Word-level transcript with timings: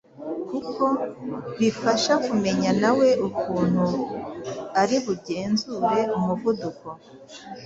kuko 0.49 0.83
bifasha 1.59 2.13
kumenya 2.25 2.71
nawe 2.81 3.09
ukuntu 3.29 3.85
ari 4.81 4.97
bugenzure 5.05 5.99
umuvuduko 6.17 6.85